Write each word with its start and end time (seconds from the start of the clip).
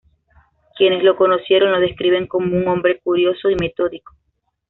Quienes 0.77 1.03
lo 1.03 1.15
conocieron 1.15 1.71
lo 1.73 1.79
describen 1.79 2.25
como 2.25 2.55
un 2.57 2.67
hombre 2.67 2.99
curioso 3.03 3.51
y 3.51 3.55
metódico. 3.55 4.15